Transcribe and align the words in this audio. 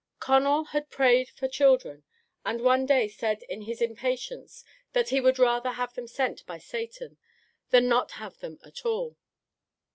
Conall 0.19 0.69
had 0.69 0.89
prayed 0.89 1.29
for 1.29 1.47
children, 1.47 2.01
and 2.43 2.59
one 2.61 2.87
day 2.87 3.07
said 3.07 3.43
in 3.43 3.61
his 3.61 3.83
impatience 3.83 4.63
that 4.93 5.09
he 5.09 5.21
would 5.21 5.37
rather 5.37 5.73
have 5.73 5.93
them 5.93 6.07
sent 6.07 6.43
by 6.47 6.57
Satan 6.57 7.19
than 7.69 7.87
not 7.87 8.13
have 8.13 8.39
them 8.39 8.57
at 8.65 8.83
all. 8.83 9.15